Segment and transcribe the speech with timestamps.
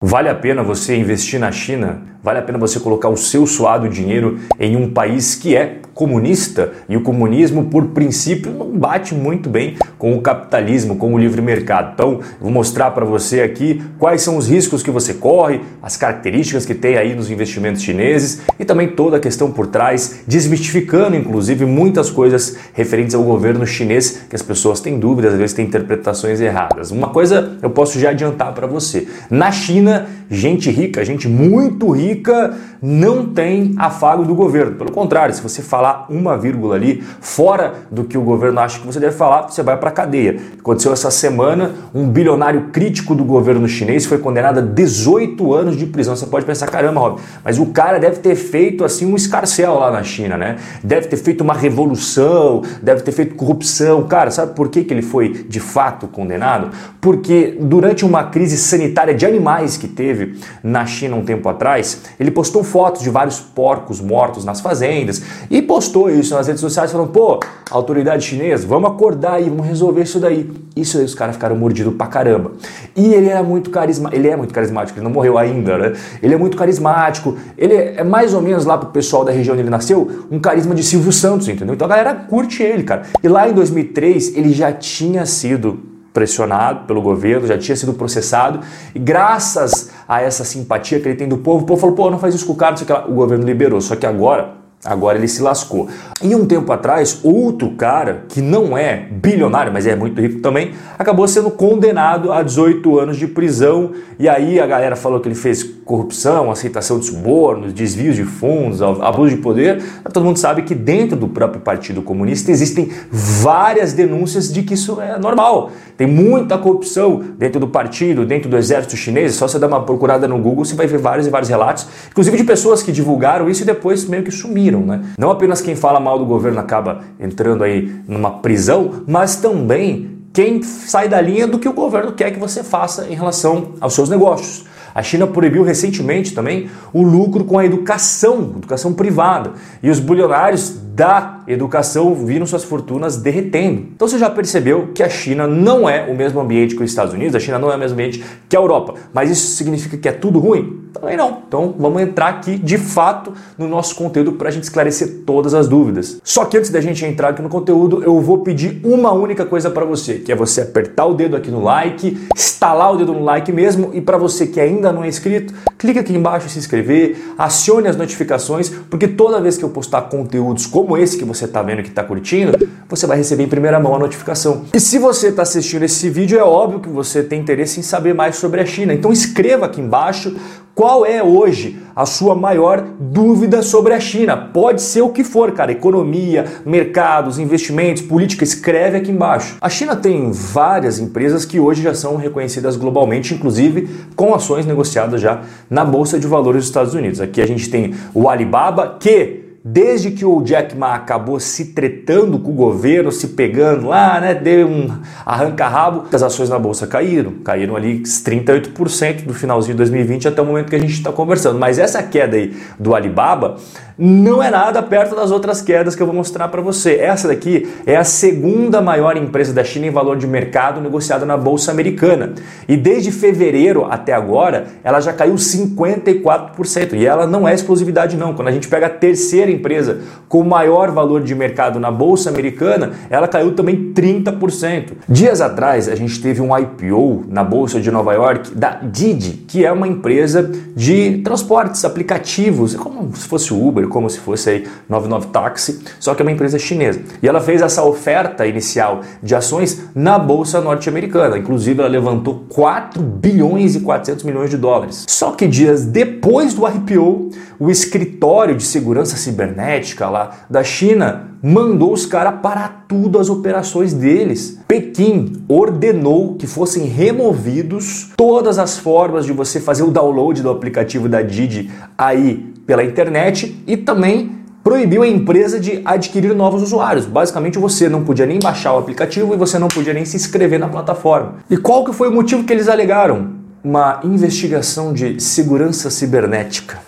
[0.00, 2.02] Vale a pena você investir na China?
[2.22, 6.72] Vale a pena você colocar o seu suado dinheiro em um país que é comunista
[6.88, 11.42] e o comunismo, por princípio, não bate muito bem com o capitalismo, com o livre
[11.42, 11.90] mercado.
[11.94, 16.64] Então, vou mostrar para você aqui quais são os riscos que você corre, as características
[16.64, 21.64] que tem aí nos investimentos chineses e também toda a questão por trás, desmistificando inclusive
[21.64, 26.40] muitas coisas referentes ao governo chinês que as pessoas têm dúvidas, às vezes têm interpretações
[26.40, 26.92] erradas.
[26.92, 29.08] Uma coisa eu posso já adiantar para você.
[29.28, 29.87] Na China,
[30.30, 34.76] gente rica, gente muito rica, não tem afago do governo.
[34.76, 38.86] Pelo contrário, se você falar uma vírgula ali fora do que o governo acha que
[38.86, 40.38] você deve falar, você vai para a cadeia.
[40.58, 45.86] Aconteceu essa semana, um bilionário crítico do governo chinês foi condenado a 18 anos de
[45.86, 46.14] prisão.
[46.14, 49.90] Você pode pensar, caramba, Rob, mas o cara deve ter feito assim um escarcel lá
[49.90, 50.56] na China, né?
[50.84, 54.02] Deve ter feito uma revolução, deve ter feito corrupção.
[54.04, 56.70] Cara, sabe por que, que ele foi de fato condenado?
[57.00, 62.30] Porque durante uma crise sanitária de animais que teve na China um tempo atrás, ele
[62.30, 67.10] postou fotos de vários porcos mortos nas fazendas e postou isso nas redes sociais falando,
[67.10, 70.50] pô, autoridade chinesa, vamos acordar aí, vamos resolver isso daí.
[70.76, 72.52] Isso aí os caras ficaram mordidos pra caramba.
[72.94, 75.92] E ele era muito carismático, ele é muito carismático, ele não morreu ainda, né?
[76.22, 79.62] Ele é muito carismático, ele é mais ou menos lá pro pessoal da região onde
[79.62, 81.74] ele nasceu, um carisma de Silvio Santos, entendeu?
[81.74, 83.02] Então a galera curte ele, cara.
[83.22, 88.60] E lá em 2003 ele já tinha sido pressionado pelo governo, já tinha sido processado,
[88.94, 92.18] e graças a essa simpatia que ele tem do povo, o povo falou, pô, não
[92.18, 93.06] faz isso com o cara, não sei o que lá.
[93.06, 95.88] O governo liberou, só que agora Agora ele se lascou.
[96.22, 100.70] E um tempo atrás, outro cara, que não é bilionário, mas é muito rico também,
[100.96, 103.90] acabou sendo condenado a 18 anos de prisão.
[104.20, 108.80] E aí a galera falou que ele fez corrupção, aceitação de subornos, desvios de fundos,
[108.80, 109.82] abuso de poder.
[110.12, 115.00] Todo mundo sabe que dentro do próprio Partido Comunista existem várias denúncias de que isso
[115.00, 115.72] é normal.
[115.96, 119.34] Tem muita corrupção dentro do partido, dentro do exército chinês.
[119.34, 122.36] Só você dar uma procurada no Google, você vai ver vários e vários relatos, inclusive
[122.36, 125.02] de pessoas que divulgaram isso e depois meio que sumiram né?
[125.18, 130.62] Não apenas quem fala mal do governo acaba entrando aí numa prisão, mas também quem
[130.62, 134.08] sai da linha do que o governo quer que você faça em relação aos seus
[134.08, 134.64] negócios.
[134.94, 139.52] A China proibiu recentemente também o lucro com a educação, educação privada.
[139.82, 143.86] E os bilionários da educação viram suas fortunas derretendo.
[143.94, 147.14] Então você já percebeu que a China não é o mesmo ambiente que os Estados
[147.14, 148.94] Unidos, a China não é o mesmo ambiente que a Europa.
[149.14, 150.88] Mas isso significa que é tudo ruim?
[150.92, 151.42] Também não.
[151.46, 155.68] Então vamos entrar aqui de fato no nosso conteúdo para a gente esclarecer todas as
[155.68, 156.20] dúvidas.
[156.24, 159.70] Só que antes da gente entrar aqui no conteúdo, eu vou pedir uma única coisa
[159.70, 163.22] para você, que é você apertar o dedo aqui no like, instalar o dedo no
[163.22, 166.58] like mesmo e para você que ainda não é inscrito, clica aqui embaixo em se
[166.58, 171.44] inscrever, acione as notificações, porque toda vez que eu postar conteúdos como esse que você
[171.44, 172.56] está vendo que está curtindo,
[172.88, 174.64] você vai receber em primeira mão a notificação.
[174.72, 178.14] E se você está assistindo esse vídeo, é óbvio que você tem interesse em saber
[178.14, 178.94] mais sobre a China.
[178.94, 180.34] Então escreva aqui embaixo
[180.78, 184.36] qual é hoje a sua maior dúvida sobre a China?
[184.36, 185.72] Pode ser o que for, cara.
[185.72, 189.56] Economia, mercados, investimentos, política, escreve aqui embaixo.
[189.60, 195.20] A China tem várias empresas que hoje já são reconhecidas globalmente, inclusive com ações negociadas
[195.20, 197.20] já na Bolsa de Valores dos Estados Unidos.
[197.20, 202.38] Aqui a gente tem o Alibaba, que desde que o Jack Ma acabou se tretando
[202.38, 204.90] com o governo, se pegando lá, né, deu um
[205.26, 210.46] arranca-rabo, as ações na bolsa caíram, caíram ali 38% do finalzinho de 2020 até o
[210.46, 211.58] momento que a gente está conversando.
[211.58, 213.56] Mas essa queda aí do Alibaba
[213.98, 216.94] não é nada perto das outras quedas que eu vou mostrar para você.
[216.94, 221.36] Essa daqui é a segunda maior empresa da China em valor de mercado negociada na
[221.36, 222.32] bolsa americana.
[222.68, 226.92] E desde fevereiro até agora, ela já caiu 54%.
[226.92, 228.34] E ela não é exclusividade não.
[228.34, 232.92] Quando a gente pega a terceira empresa com maior valor de mercado na bolsa americana,
[233.10, 234.92] ela caiu também 30%.
[235.08, 239.64] Dias atrás, a gente teve um IPO na bolsa de Nova York da Didi, que
[239.64, 245.28] é uma empresa de transportes aplicativos, como se fosse Uber, como se fosse aí 99
[245.28, 247.00] Taxi, só que é uma empresa chinesa.
[247.22, 251.38] E ela fez essa oferta inicial de ações na bolsa norte-americana.
[251.38, 255.04] Inclusive, ela levantou 4 bilhões e 400 milhões de dólares.
[255.08, 261.92] Só que dias depois do IPO, o escritório de segurança cibernética lá da China mandou
[261.92, 264.58] os caras parar tudo as operações deles.
[264.66, 271.08] Pequim ordenou que fossem removidos todas as formas de você fazer o download do aplicativo
[271.08, 277.06] da Didi aí pela internet e também proibiu a empresa de adquirir novos usuários.
[277.06, 280.58] Basicamente, você não podia nem baixar o aplicativo e você não podia nem se inscrever
[280.60, 281.36] na plataforma.
[281.48, 283.38] E qual que foi o motivo que eles alegaram?
[283.64, 286.87] Uma investigação de segurança cibernética.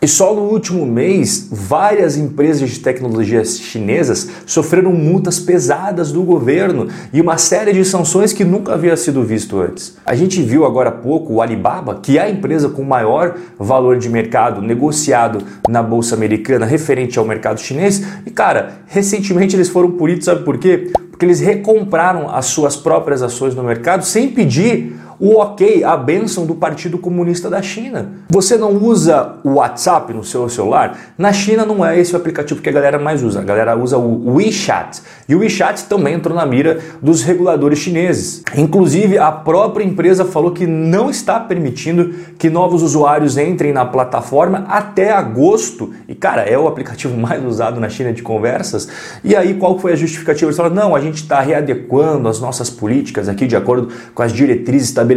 [0.00, 6.86] E só no último mês, várias empresas de tecnologia chinesas sofreram multas pesadas do governo
[7.12, 9.96] e uma série de sanções que nunca havia sido visto antes.
[10.06, 13.98] A gente viu agora há pouco o Alibaba, que é a empresa com maior valor
[13.98, 18.00] de mercado negociado na bolsa americana referente ao mercado chinês.
[18.24, 20.92] E cara, recentemente eles foram punidos, sabe por quê?
[21.10, 26.46] Porque eles recompraram as suas próprias ações no mercado sem pedir o ok, a bênção
[26.46, 28.12] do Partido Comunista da China.
[28.30, 30.96] Você não usa o WhatsApp no seu celular?
[31.18, 33.40] Na China não é esse o aplicativo que a galera mais usa.
[33.40, 35.02] A galera usa o WeChat.
[35.28, 38.44] E o WeChat também entrou na mira dos reguladores chineses.
[38.56, 44.66] Inclusive, a própria empresa falou que não está permitindo que novos usuários entrem na plataforma
[44.68, 45.92] até agosto.
[46.06, 48.88] E, cara, é o aplicativo mais usado na China de conversas.
[49.24, 50.46] E aí, qual foi a justificativa?
[50.46, 54.32] Eles falaram, não, a gente está readequando as nossas políticas aqui de acordo com as
[54.32, 55.07] diretrizes estabelecidas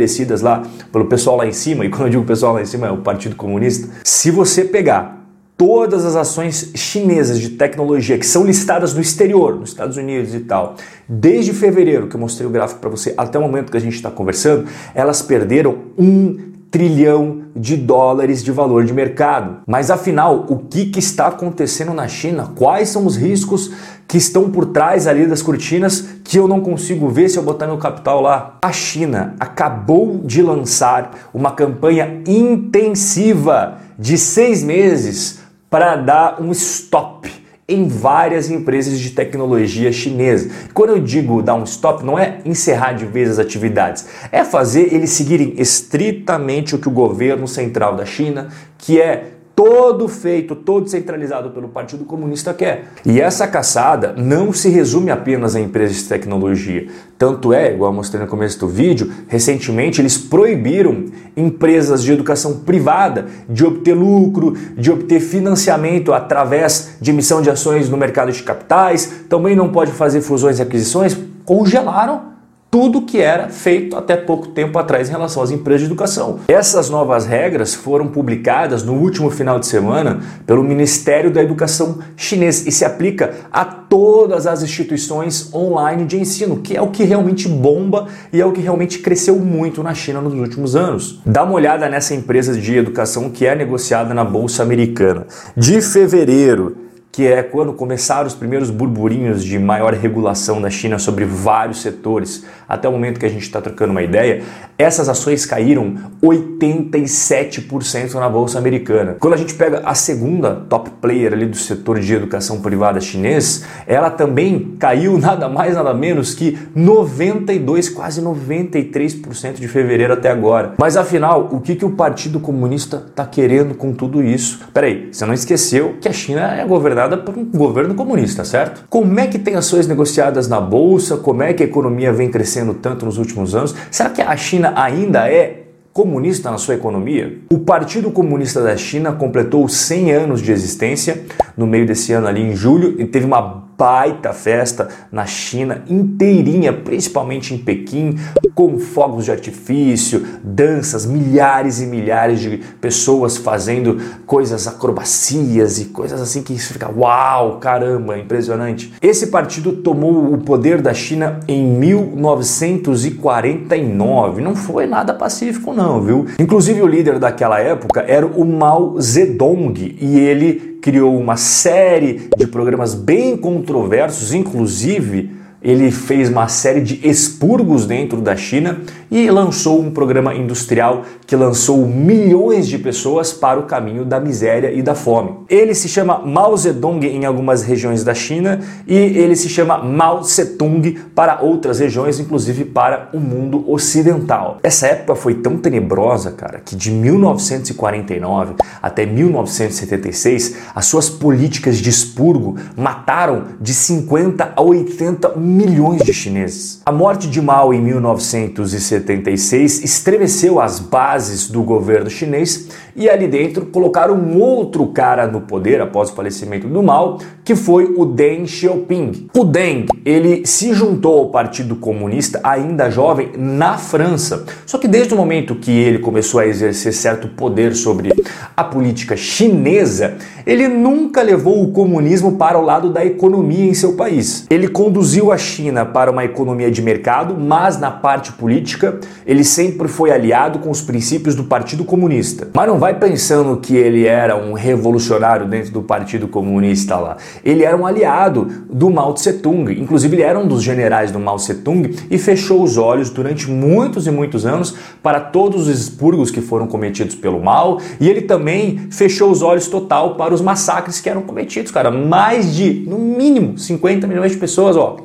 [0.41, 2.91] lá pelo pessoal lá em cima, e quando eu digo pessoal lá em cima é
[2.91, 3.87] o Partido Comunista.
[4.03, 5.21] Se você pegar
[5.57, 10.39] todas as ações chinesas de tecnologia que são listadas no exterior, nos Estados Unidos e
[10.39, 10.75] tal,
[11.07, 13.93] desde fevereiro, que eu mostrei o gráfico para você, até o momento que a gente
[13.93, 14.65] está conversando,
[14.95, 19.57] elas perderam um trilhão de dólares de valor de mercado.
[19.67, 22.53] Mas afinal, o que, que está acontecendo na China?
[22.55, 23.71] Quais são os riscos
[24.07, 27.67] que estão por trás ali das cortinas que eu não consigo ver se eu botar
[27.67, 28.57] meu capital lá?
[28.61, 35.39] A China acabou de lançar uma campanha intensiva de seis meses
[35.69, 40.49] para dar um stop em várias empresas de tecnologia chinesa.
[40.73, 44.93] Quando eu digo dar um stop, não é encerrar de vez as atividades, é fazer
[44.93, 50.89] eles seguirem estritamente o que o governo central da China, que é todo feito, todo
[50.89, 52.85] centralizado pelo Partido Comunista quer.
[53.05, 56.87] E essa caçada não se resume apenas a empresas de tecnologia.
[57.17, 61.05] Tanto é, igual eu mostrei no começo do vídeo, recentemente eles proibiram
[61.37, 67.89] empresas de educação privada de obter lucro, de obter financiamento através de emissão de ações
[67.89, 72.30] no mercado de capitais, também não pode fazer fusões e aquisições, congelaram
[72.71, 76.39] tudo que era feito até pouco tempo atrás em relação às empresas de educação.
[76.47, 82.65] Essas novas regras foram publicadas no último final de semana pelo Ministério da Educação chinês
[82.65, 87.49] e se aplica a todas as instituições online de ensino, que é o que realmente
[87.49, 91.19] bomba e é o que realmente cresceu muito na China nos últimos anos.
[91.25, 95.27] Dá uma olhada nessa empresa de educação que é negociada na bolsa americana.
[95.57, 96.80] De fevereiro
[97.11, 102.45] que é quando começaram os primeiros burburinhos de maior regulação da China sobre vários setores,
[102.67, 104.43] até o momento que a gente está trocando uma ideia,
[104.77, 109.17] essas ações caíram 87% na bolsa americana.
[109.19, 113.65] Quando a gente pega a segunda top player ali do setor de educação privada chinês,
[113.85, 120.75] ela também caiu nada mais nada menos que 92, quase 93% de fevereiro até agora.
[120.77, 124.61] Mas afinal, o que, que o Partido Comunista está querendo com tudo isso?
[124.73, 128.85] Peraí, você não esqueceu que a China é governada governada por um governo comunista, certo?
[128.89, 131.17] Como é que tem ações negociadas na bolsa?
[131.17, 133.75] Como é que a economia vem crescendo tanto nos últimos anos?
[133.89, 135.63] Será que a China ainda é
[135.93, 137.39] comunista na sua economia?
[137.51, 141.23] O Partido Comunista da China completou 100 anos de existência
[141.57, 146.71] no meio desse ano ali em julho e teve uma baita festa na China inteirinha,
[146.71, 148.15] principalmente em Pequim,
[148.53, 156.21] com fogos de artifício, danças, milhares e milhares de pessoas fazendo coisas acrobacias e coisas
[156.21, 158.93] assim que fica uau, caramba, impressionante.
[159.01, 164.43] Esse partido tomou o poder da China em 1949.
[164.43, 166.27] Não foi nada pacífico não, viu?
[166.37, 172.47] Inclusive o líder daquela época era o Mao Zedong e ele criou uma série de
[172.47, 178.79] programas bem controversos, inclusive ele fez uma série de expurgos dentro da China
[179.11, 184.71] e lançou um programa industrial que lançou milhões de pessoas para o caminho da miséria
[184.71, 185.31] e da fome.
[185.49, 190.21] Ele se chama Mao Zedong em algumas regiões da China e ele se chama Mao
[190.21, 194.59] Tse-tung para outras regiões, inclusive para o mundo ocidental.
[194.63, 201.89] Essa época foi tão tenebrosa, cara, que de 1949 até 1976, as suas políticas de
[201.89, 206.81] expurgo mataram de 50 a 80 milhões de chineses.
[206.85, 213.65] A morte de Mao em 1976 estremeceu as bases do governo chinês e ali dentro
[213.65, 218.47] colocaram um outro cara no poder após o falecimento do Mao, que foi o Deng
[218.47, 219.29] Xiaoping.
[219.35, 224.45] O Deng, ele se juntou ao Partido Comunista ainda jovem na França.
[224.65, 228.11] Só que desde o momento que ele começou a exercer certo poder sobre
[228.55, 230.15] a política chinesa,
[230.45, 234.45] ele nunca levou o comunismo para o lado da economia em seu país.
[234.49, 239.89] Ele conduziu a China para uma economia de mercado, mas na parte política ele sempre
[239.89, 242.47] foi aliado com os princípios do Partido Comunista.
[242.53, 247.17] Mas não vai pensando que ele era um revolucionário dentro do Partido Comunista lá.
[247.43, 249.71] Ele era um aliado do Mao Tse Tung.
[249.71, 253.49] Inclusive ele era um dos generais do Mao Tse Tung e fechou os olhos durante
[253.49, 258.21] muitos e muitos anos para todos os expurgos que foram cometidos pelo Mao e ele
[258.21, 261.89] também fechou os olhos total para os massacres que eram cometidos, cara.
[261.89, 264.97] Mais de, no mínimo, 50 milhões de pessoas, ó.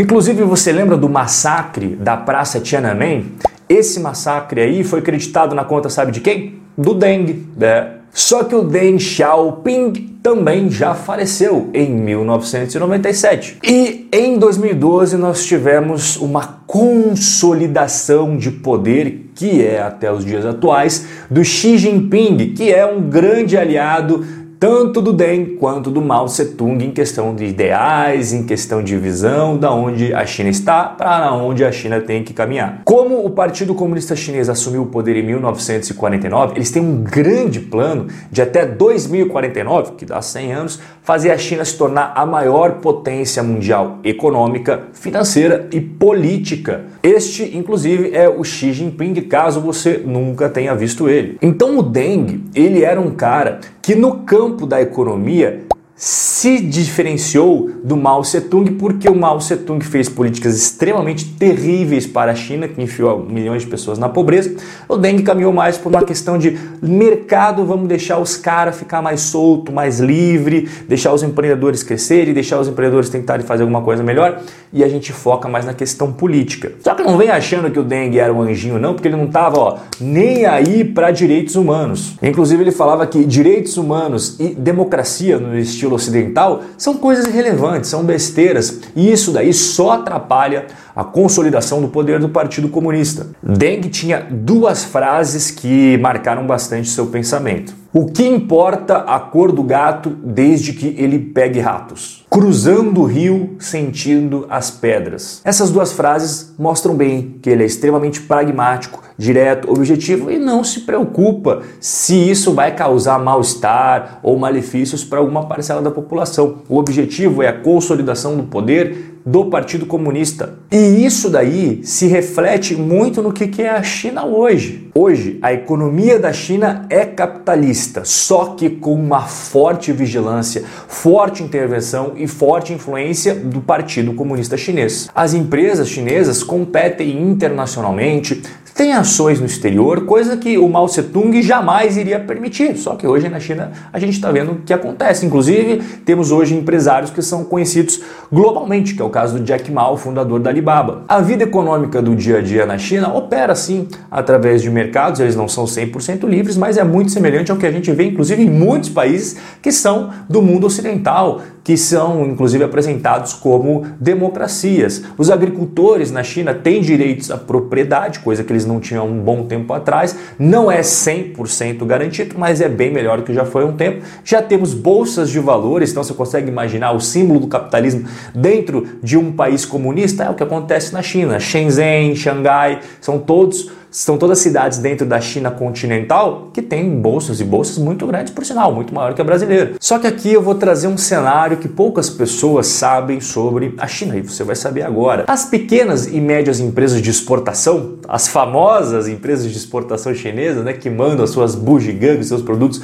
[0.00, 3.32] Inclusive, você lembra do massacre da Praça Tiananmen?
[3.68, 6.54] Esse massacre aí foi acreditado na conta, sabe de quem?
[6.74, 7.96] Do Deng, né?
[8.10, 13.58] Só que o Deng Xiaoping também já faleceu em 1997.
[13.62, 21.06] E em 2012 nós tivemos uma consolidação de poder que é até os dias atuais
[21.30, 24.24] do Xi Jinping, que é um grande aliado
[24.60, 28.94] tanto do Deng quanto do Mao Tse Tung em questão de ideais, em questão de
[28.98, 32.82] visão, da onde a China está para onde a China tem que caminhar.
[32.84, 38.08] Como o Partido Comunista Chinês assumiu o poder em 1949, eles têm um grande plano
[38.30, 43.42] de até 2049, que dá 100 anos, fazer a China se tornar a maior potência
[43.42, 46.82] mundial econômica, financeira e política.
[47.02, 51.38] Este, inclusive, é o Xi Jinping, caso você nunca tenha visto ele.
[51.40, 55.60] Então o Deng, ele era um cara que no campo da economia
[56.02, 62.34] se diferenciou do Mao Tse-tung porque o Mao Tse-tung fez políticas extremamente terríveis para a
[62.34, 64.56] China, que enfiou milhões de pessoas na pobreza.
[64.88, 69.20] O Deng caminhou mais por uma questão de mercado, vamos deixar os caras ficar mais
[69.20, 74.40] solto, mais livre, deixar os empreendedores crescerem, deixar os empreendedores tentarem fazer alguma coisa melhor,
[74.72, 76.72] e a gente foca mais na questão política.
[76.82, 79.26] Só que não vem achando que o Deng era um anjinho não, porque ele não
[79.26, 82.16] estava nem aí para direitos humanos.
[82.22, 87.90] Inclusive ele falava que direitos humanos e democracia no estilo estilo ocidental são coisas irrelevantes,
[87.90, 93.28] são besteiras, e isso daí só atrapalha a consolidação do poder do Partido Comunista.
[93.42, 97.80] Deng tinha duas frases que marcaram bastante seu pensamento.
[97.92, 102.24] O que importa a cor do gato desde que ele pegue ratos?
[102.30, 105.40] Cruzando o rio, sentindo as pedras.
[105.44, 110.80] Essas duas frases mostram bem que ele é extremamente pragmático, direto, objetivo e não se
[110.80, 116.58] preocupa se isso vai causar mal-estar ou malefícios para alguma parcela da população.
[116.68, 120.58] O objetivo é a consolidação do poder do Partido Comunista.
[120.70, 124.88] E isso daí se reflete muito no que é a China hoje.
[124.94, 132.14] Hoje, a economia da China é capitalista, só que com uma forte vigilância, forte intervenção
[132.16, 135.08] e forte influência do Partido Comunista Chinês.
[135.14, 138.42] As empresas chinesas competem internacionalmente,
[138.80, 142.78] tem ações no exterior, coisa que o Mao Tse Tung jamais iria permitir.
[142.78, 145.26] Só que hoje na China a gente está vendo o que acontece.
[145.26, 148.00] Inclusive, temos hoje empresários que são conhecidos
[148.32, 151.04] globalmente, que é o caso do Jack Ma, o fundador da Alibaba.
[151.06, 155.36] A vida econômica do dia a dia na China opera sim através de mercados, eles
[155.36, 158.48] não são 100% livres, mas é muito semelhante ao que a gente vê, inclusive, em
[158.48, 165.02] muitos países que são do mundo ocidental, que são inclusive apresentados como democracias.
[165.16, 169.44] Os agricultores na China têm direitos à propriedade, coisa que eles não tinham um bom
[169.44, 170.16] tempo atrás.
[170.38, 174.04] Não é 100% garantido, mas é bem melhor do que já foi há um tempo.
[174.24, 179.16] Já temos bolsas de valores, então você consegue imaginar o símbolo do capitalismo dentro de
[179.16, 180.24] um país comunista?
[180.24, 181.38] É o que acontece na China.
[181.38, 187.44] Shenzhen, Xangai, são todos são todas cidades dentro da China continental que têm bolsas e
[187.44, 189.74] bolsas muito grandes, por sinal, muito maior que a brasileira.
[189.80, 194.16] Só que aqui eu vou trazer um cenário que poucas pessoas sabem sobre a China
[194.16, 195.24] e você vai saber agora.
[195.26, 200.88] As pequenas e médias empresas de exportação, as famosas empresas de exportação chinesas, né, que
[200.88, 202.80] mandam as suas bugigangas, seus produtos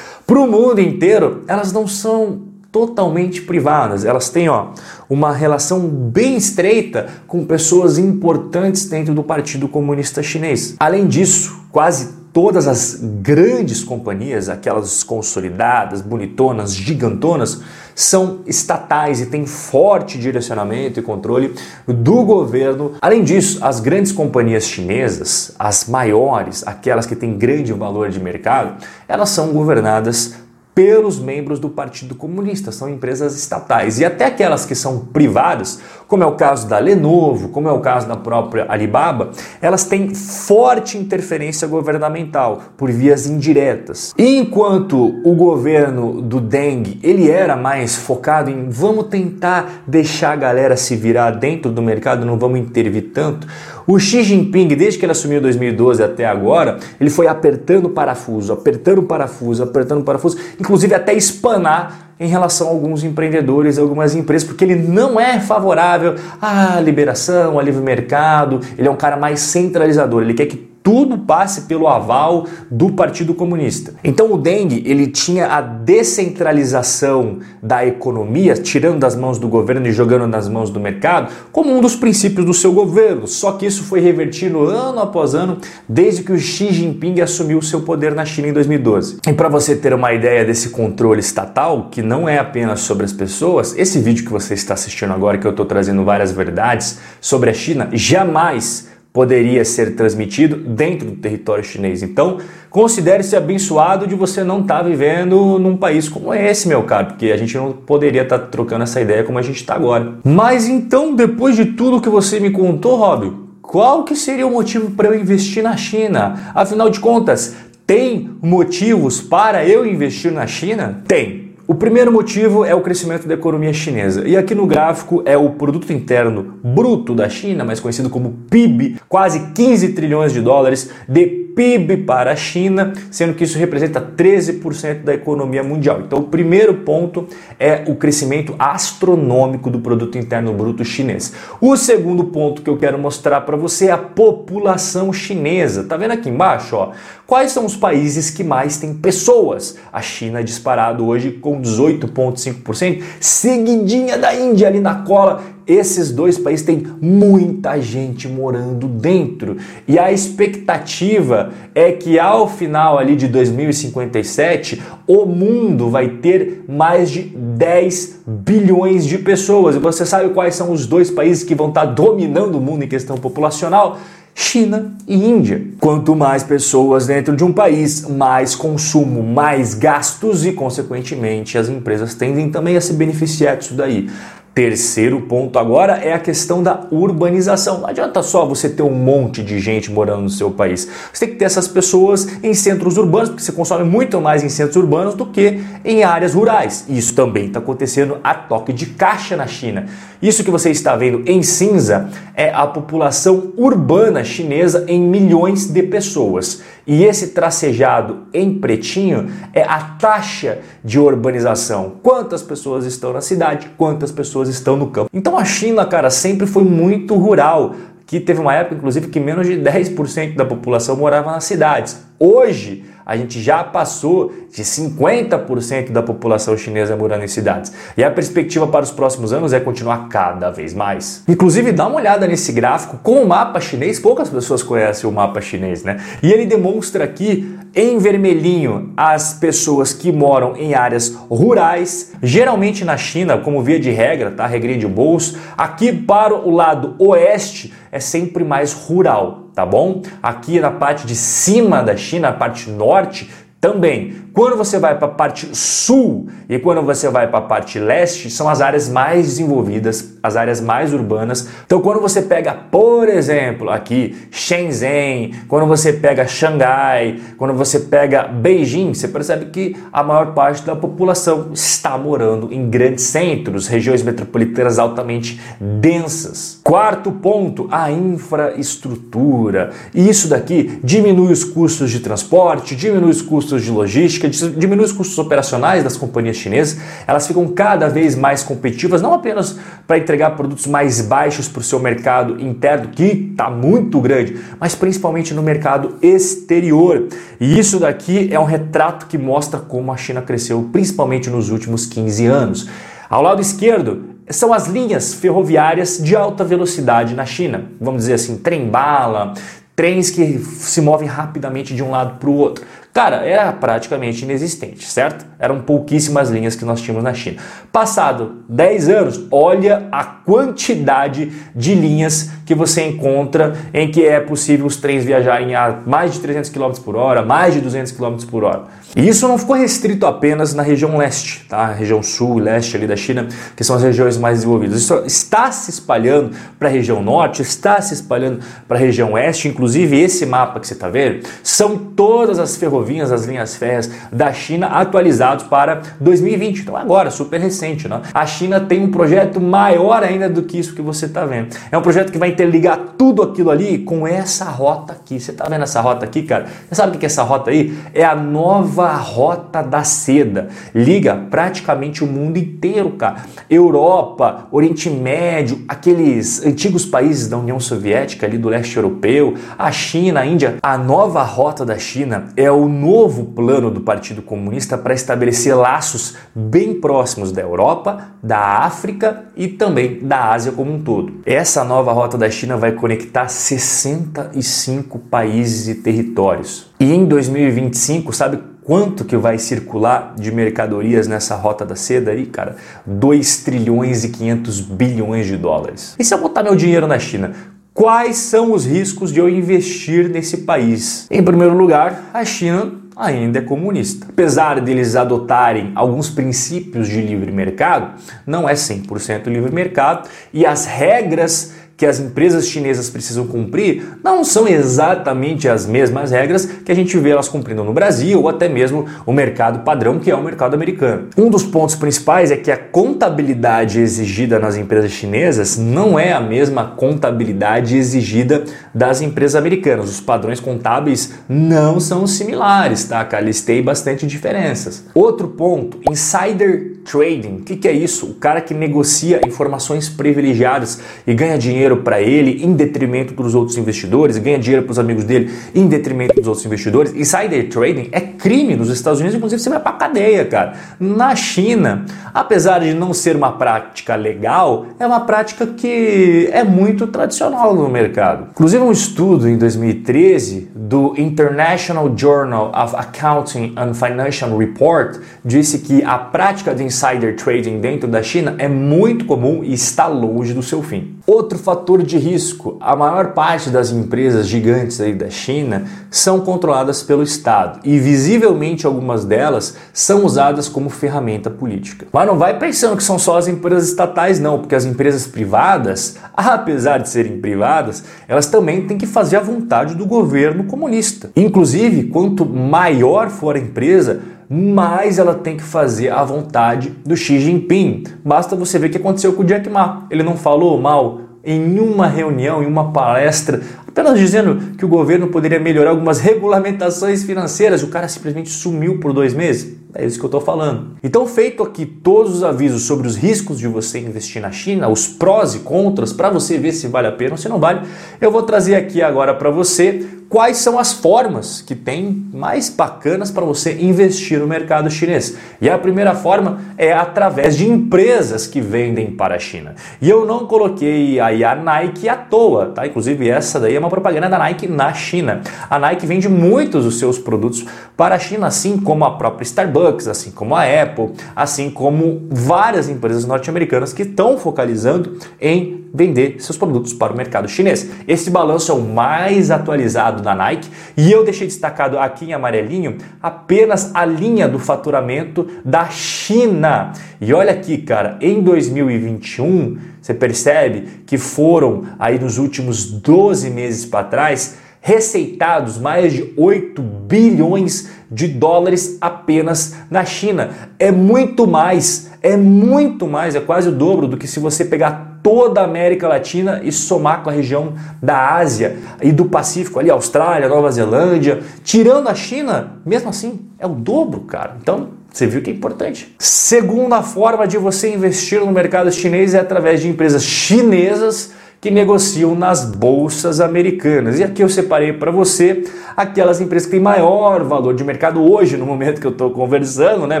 [0.26, 4.04] para o mundo inteiro, elas não são totalmente privadas.
[4.04, 4.70] Elas têm ó,
[5.08, 10.74] uma relação bem estreita com pessoas importantes dentro do Partido Comunista Chinês.
[10.80, 17.60] Além disso, quase todas as grandes companhias, aquelas consolidadas, bonitonas, gigantonas,
[17.94, 21.54] são estatais e têm forte direcionamento e controle
[21.86, 22.94] do governo.
[23.00, 28.84] Além disso, as grandes companhias chinesas, as maiores, aquelas que têm grande valor de mercado,
[29.06, 30.34] elas são governadas
[30.74, 34.00] pelos membros do Partido Comunista, são empresas estatais.
[34.00, 35.80] E até aquelas que são privadas,
[36.14, 39.30] como é o caso da Lenovo, como é o caso da própria Alibaba,
[39.60, 44.14] elas têm forte interferência governamental por vias indiretas.
[44.16, 50.36] E enquanto o governo do Deng, ele era mais focado em vamos tentar deixar a
[50.36, 53.48] galera se virar dentro do mercado, não vamos intervir tanto,
[53.84, 58.52] o Xi Jinping, desde que ele assumiu em 2012 até agora, ele foi apertando parafuso,
[58.52, 64.64] apertando parafuso, apertando parafuso, inclusive até espanar em relação a alguns empreendedores, algumas empresas, porque
[64.64, 70.22] ele não é favorável à liberação, ao livre mercado, ele é um cara mais centralizador,
[70.22, 73.94] ele quer que tudo passe pelo aval do Partido Comunista.
[74.04, 79.92] Então o Deng ele tinha a descentralização da economia, tirando das mãos do governo e
[79.92, 83.26] jogando nas mãos do mercado, como um dos princípios do seu governo.
[83.26, 85.56] Só que isso foi revertido ano após ano
[85.88, 89.20] desde que o Xi Jinping assumiu seu poder na China em 2012.
[89.26, 93.12] E para você ter uma ideia desse controle estatal, que não é apenas sobre as
[93.12, 97.48] pessoas, esse vídeo que você está assistindo agora, que eu estou trazendo várias verdades sobre
[97.48, 102.02] a China, jamais poderia ser transmitido dentro do território chinês.
[102.02, 107.06] Então, considere-se abençoado de você não estar tá vivendo num país como esse, meu caro,
[107.06, 110.14] porque a gente não poderia estar tá trocando essa ideia como a gente está agora.
[110.24, 114.90] Mas então, depois de tudo que você me contou, Rob, qual que seria o motivo
[114.90, 116.50] para eu investir na China?
[116.52, 117.54] Afinal de contas,
[117.86, 121.04] tem motivos para eu investir na China?
[121.06, 121.43] Tem.
[121.66, 124.28] O primeiro motivo é o crescimento da economia chinesa.
[124.28, 128.98] E aqui no gráfico é o produto interno bruto da China, mais conhecido como PIB,
[129.08, 135.04] quase 15 trilhões de dólares de PIB para a China, sendo que isso representa 13%
[135.04, 136.00] da economia mundial.
[136.00, 137.26] Então, o primeiro ponto
[137.58, 141.32] é o crescimento astronômico do produto interno bruto chinês.
[141.60, 145.84] O segundo ponto que eu quero mostrar para você é a população chinesa.
[145.84, 146.90] Tá vendo aqui embaixo, ó?
[147.26, 149.78] Quais são os países que mais têm pessoas?
[149.92, 156.38] A China é disparado hoje com 18,5%, seguidinha da Índia ali na cola esses dois
[156.38, 159.56] países têm muita gente morando dentro.
[159.88, 167.10] E a expectativa é que ao final ali de 2057, o mundo vai ter mais
[167.10, 169.76] de 10 bilhões de pessoas.
[169.76, 172.88] E você sabe quais são os dois países que vão estar dominando o mundo em
[172.88, 173.98] questão populacional?
[174.34, 175.62] China e Índia.
[175.80, 182.14] Quanto mais pessoas dentro de um país, mais consumo, mais gastos e, consequentemente, as empresas
[182.14, 184.10] tendem também a se beneficiar disso daí.
[184.54, 187.80] Terceiro ponto agora é a questão da urbanização.
[187.80, 190.88] Não adianta só você ter um monte de gente morando no seu país.
[191.12, 194.48] Você tem que ter essas pessoas em centros urbanos, porque você consome muito mais em
[194.48, 196.84] centros urbanos do que em áreas rurais.
[196.88, 199.86] Isso também está acontecendo a toque de caixa na China.
[200.22, 205.82] Isso que você está vendo em cinza é a população urbana chinesa em milhões de
[205.82, 206.62] pessoas.
[206.86, 211.94] E esse tracejado em pretinho é a taxa de urbanização.
[212.02, 215.10] Quantas pessoas estão na cidade, quantas pessoas estão no campo.
[215.12, 217.74] Então a China, cara, sempre foi muito rural.
[218.06, 222.04] Que teve uma época, inclusive, que menos de 10% da população morava nas cidades.
[222.18, 227.72] Hoje, a gente já passou de 50% da população chinesa morando em cidades.
[227.96, 231.22] E a perspectiva para os próximos anos é continuar cada vez mais.
[231.28, 233.98] Inclusive, dá uma olhada nesse gráfico com o mapa chinês.
[233.98, 236.00] Poucas pessoas conhecem o mapa chinês, né?
[236.22, 242.96] E ele demonstra aqui em vermelhinho as pessoas que moram em áreas rurais, geralmente na
[242.96, 244.46] China, como via de regra, tá?
[244.46, 245.38] Regrinha de bolso.
[245.56, 250.02] Aqui para o lado oeste é sempre mais rural, tá bom?
[250.22, 254.23] Aqui na parte de cima da China, a parte norte, também.
[254.34, 258.28] Quando você vai para a parte sul e quando você vai para a parte leste,
[258.28, 261.48] são as áreas mais desenvolvidas, as áreas mais urbanas.
[261.64, 268.24] Então, quando você pega, por exemplo, aqui Shenzhen, quando você pega Xangai, quando você pega
[268.24, 274.02] Beijing, você percebe que a maior parte da população está morando em grandes centros, regiões
[274.02, 276.58] metropolitanas altamente densas.
[276.64, 279.70] Quarto ponto, a infraestrutura.
[279.94, 284.92] E isso daqui diminui os custos de transporte, diminui os custos de logística diminui os
[284.92, 290.30] custos operacionais das companhias chinesas, elas ficam cada vez mais competitivas, não apenas para entregar
[290.30, 295.42] produtos mais baixos para o seu mercado interno, que está muito grande, mas principalmente no
[295.42, 297.08] mercado exterior.
[297.40, 301.86] E isso daqui é um retrato que mostra como a China cresceu, principalmente nos últimos
[301.86, 302.68] 15 anos.
[303.08, 307.66] Ao lado esquerdo são as linhas ferroviárias de alta velocidade na China.
[307.80, 309.34] Vamos dizer assim, trem-bala,
[309.76, 312.64] trens que se movem rapidamente de um lado para o outro.
[312.94, 315.26] Cara, era praticamente inexistente, certo?
[315.36, 317.38] Eram pouquíssimas linhas que nós tínhamos na China.
[317.72, 324.64] Passado 10 anos, olha a quantidade de linhas que você encontra em que é possível
[324.64, 328.44] os trens viajarem a mais de 300 km por hora, mais de 200 km por
[328.44, 328.62] hora.
[328.94, 331.66] E isso não ficou restrito apenas na região leste, tá?
[331.72, 333.26] Região sul e leste ali da China,
[333.56, 334.80] que são as regiões mais desenvolvidas.
[334.80, 336.30] Isso está se espalhando
[336.60, 339.48] para a região norte, está se espalhando para a região oeste.
[339.48, 343.90] Inclusive, esse mapa que você está vendo são todas as ferrovias novinhas as linhas férreas
[344.12, 346.60] da China atualizados para 2020.
[346.60, 348.02] Então agora, super recente, né?
[348.12, 351.56] A China tem um projeto maior ainda do que isso que você está vendo.
[351.72, 355.18] É um projeto que vai interligar tudo aquilo ali com essa rota aqui.
[355.18, 356.46] Você está vendo essa rota aqui, cara?
[356.68, 357.74] Você sabe o que é essa rota aí?
[357.94, 360.48] É a nova rota da seda.
[360.74, 363.16] Liga praticamente o mundo inteiro, cara.
[363.48, 370.20] Europa, Oriente Médio, aqueles antigos países da União Soviética ali do leste europeu, a China,
[370.20, 370.56] a Índia.
[370.62, 376.16] A nova rota da China é o novo plano do Partido Comunista para estabelecer laços
[376.34, 381.20] bem próximos da Europa, da África e também da Ásia como um todo.
[381.24, 386.72] Essa nova rota da China vai conectar 65 países e territórios.
[386.78, 392.26] E em 2025, sabe quanto que vai circular de mercadorias nessa rota da seda aí,
[392.26, 392.56] cara?
[392.86, 395.94] 2 trilhões e 500 bilhões de dólares.
[395.98, 397.32] E se eu botar meu dinheiro na China,
[397.74, 401.08] Quais são os riscos de eu investir nesse país?
[401.10, 404.06] Em primeiro lugar, a China ainda é comunista.
[404.08, 410.66] Apesar deles adotarem alguns princípios de livre mercado, não é 100% livre mercado e as
[410.66, 416.74] regras que as empresas chinesas precisam cumprir não são exatamente as mesmas regras que a
[416.74, 420.22] gente vê elas cumprindo no Brasil ou até mesmo o mercado padrão que é o
[420.22, 421.08] mercado americano.
[421.16, 426.20] Um dos pontos principais é que a contabilidade exigida nas empresas chinesas não é a
[426.20, 429.90] mesma contabilidade exigida das empresas americanas.
[429.90, 433.04] Os padrões contábeis não são similares, tá?
[433.46, 434.84] Têm bastante diferenças.
[434.94, 437.36] Outro ponto, insider trading.
[437.36, 438.06] O que, que é isso?
[438.06, 443.56] O cara que negocia informações privilegiadas e ganha dinheiro para ele em detrimento dos outros
[443.56, 446.94] investidores, ganha dinheiro para os amigos dele em detrimento dos outros investidores.
[446.94, 450.54] Insider trading é crime nos Estados Unidos, inclusive você vai para cadeia, cara.
[450.78, 456.86] Na China, apesar de não ser uma prática legal, é uma prática que é muito
[456.86, 458.28] tradicional no mercado.
[458.30, 465.82] Inclusive um estudo em 2013 do International Journal of Accounting and Financial Report disse que
[465.84, 470.42] a prática de insider trading dentro da China é muito comum e está longe do
[470.42, 470.93] seu fim.
[471.06, 476.82] Outro fator de risco: a maior parte das empresas gigantes aí da China são controladas
[476.82, 481.86] pelo Estado e visivelmente algumas delas são usadas como ferramenta política.
[481.92, 485.96] Mas não vai pensando que são só as empresas estatais, não, porque as empresas privadas,
[486.16, 491.10] apesar de serem privadas, elas também têm que fazer a vontade do governo comunista.
[491.14, 497.20] Inclusive, quanto maior for a empresa, mais ela tem que fazer a vontade do Xi
[497.20, 497.84] Jinping.
[498.04, 499.86] Basta você ver o que aconteceu com o Jack Ma.
[499.90, 505.08] Ele não falou mal em uma reunião, em uma palestra, apenas dizendo que o governo
[505.08, 507.62] poderia melhorar algumas regulamentações financeiras.
[507.62, 509.56] O cara simplesmente sumiu por dois meses.
[509.74, 510.76] É isso que eu estou falando.
[510.84, 514.86] Então, feito aqui todos os avisos sobre os riscos de você investir na China, os
[514.86, 517.62] prós e contras, para você ver se vale a pena ou se não vale,
[518.00, 519.84] eu vou trazer aqui agora para você
[520.14, 525.16] quais são as formas que tem mais bacanas para você investir no mercado chinês.
[525.40, 529.56] E a primeira forma é através de empresas que vendem para a China.
[529.82, 532.64] E eu não coloquei aí a Nike à toa, tá?
[532.64, 535.20] Inclusive essa daí é uma propaganda da Nike na China.
[535.50, 537.44] A Nike vende muitos dos seus produtos
[537.76, 542.68] para a China, assim como a própria Starbucks, assim como a Apple, assim como várias
[542.68, 547.68] empresas norte-americanas que estão focalizando em vender seus produtos para o mercado chinês.
[547.88, 552.78] Esse balanço é o mais atualizado da Nike e eu deixei destacado aqui em amarelinho
[553.02, 556.72] apenas a linha do faturamento da China.
[557.00, 563.66] E olha aqui, cara, em 2021, você percebe que foram aí nos últimos 12 meses
[563.66, 570.30] para trás receitados mais de 8 bilhões de dólares apenas na China.
[570.58, 575.00] É muito mais, é muito mais, é quase o dobro do que se você pegar
[575.02, 579.68] toda a América Latina e somar com a região da Ásia e do Pacífico, ali,
[579.68, 584.38] Austrália, Nova Zelândia, tirando a China, mesmo assim, é o dobro, cara.
[584.40, 585.94] Então, você viu que é importante.
[585.98, 591.12] Segunda forma de você investir no mercado chinês é através de empresas chinesas
[591.44, 593.98] que negociam nas bolsas americanas.
[593.98, 595.44] E aqui eu separei para você
[595.76, 599.86] aquelas empresas que têm maior valor de mercado hoje, no momento que eu estou conversando,
[599.86, 600.00] né?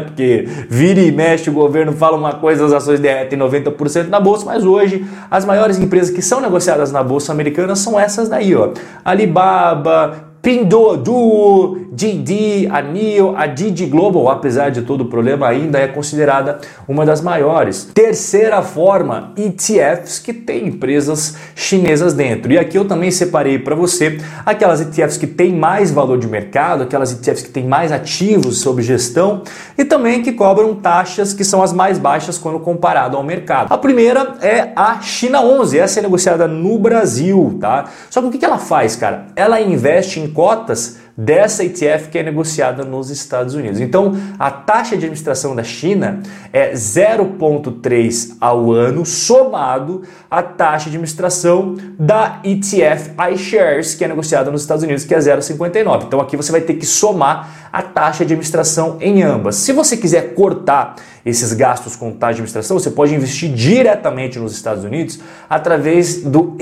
[0.00, 4.46] Porque vira e mexe, o governo fala uma coisa, as ações derretem 90% na bolsa,
[4.46, 8.70] mas hoje as maiores empresas que são negociadas na bolsa americana são essas daí, ó.
[9.04, 15.86] Alibaba, Pinduoduo, Didi, a NIO, a Didi Global, apesar de todo o problema, ainda é
[15.86, 17.88] considerada uma das maiores.
[17.94, 22.52] Terceira forma, ETFs que tem empresas chinesas dentro.
[22.52, 26.82] E aqui eu também separei para você aquelas ETFs que têm mais valor de mercado,
[26.82, 29.44] aquelas ETFs que têm mais ativos sob gestão
[29.78, 33.72] e também que cobram taxas que são as mais baixas quando comparado ao mercado.
[33.72, 37.86] A primeira é a China 11, essa é negociada no Brasil, tá?
[38.10, 39.28] Só que o que ela faz, cara?
[39.36, 43.80] Ela investe em cotas dessa ETF que é negociada nos Estados Unidos.
[43.80, 46.20] Então, a taxa de administração da China
[46.52, 54.50] é 0,3 ao ano, somado à taxa de administração da ETF iShares, que é negociada
[54.50, 56.04] nos Estados Unidos, que é 0,59.
[56.04, 59.56] Então, aqui você vai ter que somar a taxa de administração em ambas.
[59.56, 64.52] Se você quiser cortar esses gastos com taxa de administração, você pode investir diretamente nos
[64.52, 66.56] Estados Unidos através do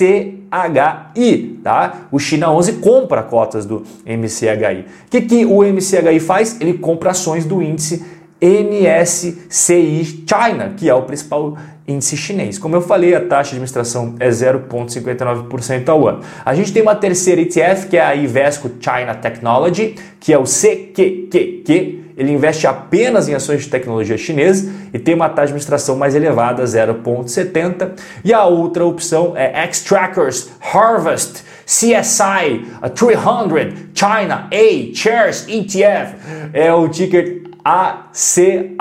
[0.00, 2.08] MCHI, tá?
[2.10, 4.86] O China 11 compra cotas do MCHI.
[5.06, 6.60] O que, que o MCHI faz?
[6.60, 8.04] Ele compra ações do índice
[8.40, 12.58] MSCI China, que é o principal índice chinês.
[12.58, 16.20] Como eu falei, a taxa de administração é 0,59% ao ano.
[16.44, 20.44] A gente tem uma terceira ETF, que é a Ivesco China Technology, que é o
[20.44, 25.96] CQQQ, ele investe apenas em ações de tecnologia chinesa e tem uma taxa de administração
[25.96, 27.92] mais elevada, 0,70.
[28.24, 36.14] E a outra opção é X-Trackers Harvest CSI 300 China A Shares ETF.
[36.52, 38.76] É o ticker ACHR,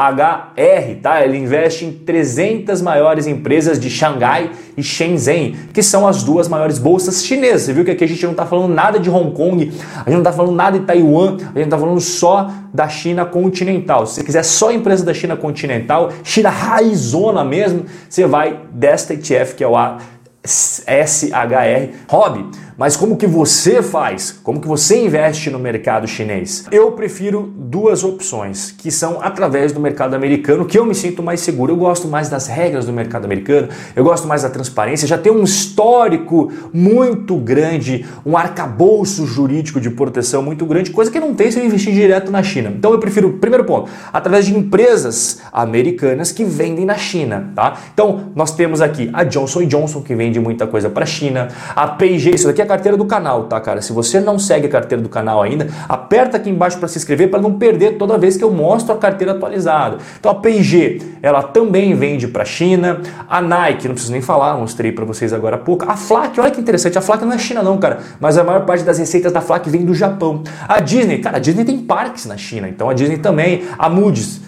[1.02, 1.24] tá?
[1.24, 6.78] Ele investe em 300 maiores empresas de Xangai e Shenzhen, que são as duas maiores
[6.78, 7.62] bolsas chinesas.
[7.62, 10.10] Você viu que aqui a gente não está falando nada de Hong Kong, a gente
[10.10, 14.06] não está falando nada de Taiwan, a gente está falando só da China continental.
[14.06, 19.56] Se você quiser só empresa da China continental, China raizona mesmo, você vai desta ETF
[19.56, 19.78] que é o
[20.46, 22.46] SHR Hobby.
[22.76, 24.32] Mas como que você faz?
[24.32, 26.66] Como que você investe no mercado chinês?
[26.72, 31.40] Eu prefiro duas opções, que são através do mercado americano, que eu me sinto mais
[31.40, 31.72] seguro.
[31.72, 35.32] Eu gosto mais das regras do mercado americano, eu gosto mais da transparência, já tem
[35.32, 41.52] um histórico muito grande, um arcabouço jurídico de proteção muito grande, coisa que não tem
[41.52, 42.74] se eu investir direto na China.
[42.76, 47.78] Então eu prefiro, primeiro ponto, através de empresas americanas que vendem na China, tá?
[47.94, 51.88] Então nós temos aqui a Johnson Johnson que vende muita coisa para a China, a
[51.88, 53.82] P&G, isso daqui é a carteira do canal, tá, cara?
[53.82, 57.30] Se você não segue a carteira do canal ainda, aperta aqui embaixo para se inscrever
[57.30, 59.98] para não perder toda vez que eu mostro a carteira atualizada.
[60.20, 64.58] Então a P&G, ela também vende para a China, a Nike, não preciso nem falar,
[64.58, 65.86] mostrei para vocês agora há pouco.
[65.90, 68.66] A Flak, olha que interessante, a Flak não é China não, cara, mas a maior
[68.66, 70.44] parte das receitas da Flak vem do Japão.
[70.68, 74.43] A Disney, cara, a Disney tem parques na China, então a Disney também, a Moody's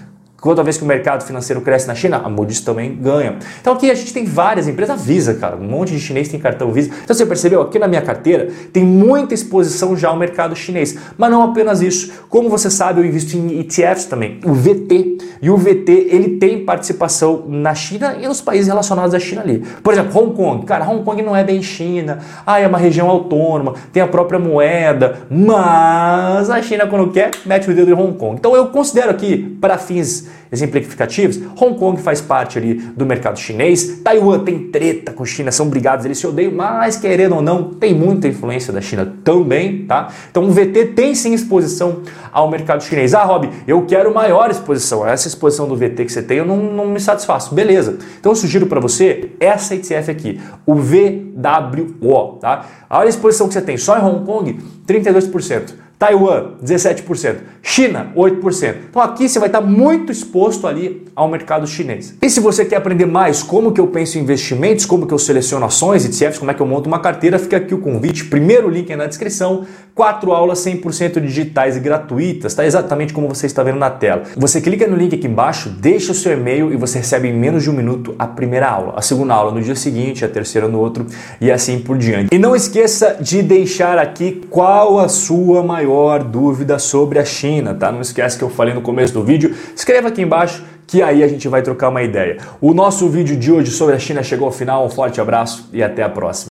[0.45, 3.39] Toda vez que o mercado financeiro cresce na China, a Moody's também ganha.
[3.59, 6.39] Então aqui a gente tem várias empresas, a Visa, cara, um monte de chinês tem
[6.39, 6.91] cartão Visa.
[7.03, 10.99] Então você percebeu, aqui na minha carteira tem muita exposição já ao mercado chinês.
[11.17, 12.13] Mas não apenas isso.
[12.29, 15.17] Como você sabe, eu invisto em ETFs também, o VT.
[15.41, 19.63] E o VT, ele tem participação na China e nos países relacionados à China ali.
[19.81, 20.63] Por exemplo, Hong Kong.
[20.67, 22.19] Cara, Hong Kong não é bem China.
[22.45, 27.71] Ah, é uma região autônoma, tem a própria moeda, mas a China quando quer, mete
[27.71, 28.35] o dedo em Hong Kong.
[28.37, 33.99] Então eu considero aqui, para fins exemplificativos, Hong Kong faz parte ali do mercado chinês,
[34.03, 37.93] Taiwan tem treta com China, são brigados, eles se odeiam, mas querendo ou não, tem
[37.93, 40.09] muita influência da China também, tá?
[40.29, 43.13] Então o VT tem sim exposição ao mercado chinês.
[43.13, 45.07] Ah, Rob, eu quero maior exposição.
[45.07, 47.53] Essa exposição do VT que você tem, eu não, não me satisfaço.
[47.53, 47.97] Beleza.
[48.19, 52.65] Então eu sugiro para você essa ETF aqui, o VWO, tá?
[52.89, 55.84] A exposição que você tem só em Hong Kong, 32%.
[55.97, 57.35] Taiwan, 17%.
[57.61, 58.75] China, 8%.
[58.89, 62.13] Então aqui você vai estar muito exposto ali ao mercado chinês.
[62.21, 65.17] E se você quer aprender mais como que eu penso em investimentos, como que eu
[65.17, 68.25] seleciono ações, ETFs, como é que eu monto uma carteira, fica aqui o convite.
[68.25, 69.65] Primeiro link é na descrição.
[69.95, 72.65] Quatro aulas 100% digitais e gratuitas, tá?
[72.65, 74.23] Exatamente como você está vendo na tela.
[74.35, 77.63] Você clica no link aqui embaixo, deixa o seu e-mail e você recebe em menos
[77.63, 80.79] de um minuto a primeira aula, a segunda aula no dia seguinte, a terceira no
[80.79, 81.05] outro
[81.39, 82.35] e assim por diante.
[82.35, 87.91] E não esqueça de deixar aqui qual a sua maior dúvida sobre a China, tá?
[87.91, 89.55] Não esquece que eu falei no começo do vídeo.
[89.75, 92.37] Escreva aqui embaixo que aí a gente vai trocar uma ideia.
[92.61, 94.85] O nosso vídeo de hoje sobre a China chegou ao final.
[94.85, 96.47] Um forte abraço e até a próxima.